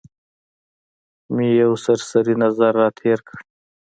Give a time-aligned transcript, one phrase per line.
[1.35, 3.37] مې یو سرسري نظر را تېر کړ.